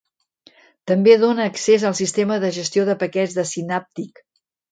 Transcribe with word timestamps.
També 0.91 1.17
dona 1.23 1.45
accés 1.49 1.85
al 1.89 1.95
sistema 2.01 2.39
de 2.45 2.51
gestió 2.57 2.87
de 2.89 2.97
paquets 3.05 3.37
de 3.41 3.47
Synaptic. 3.53 4.25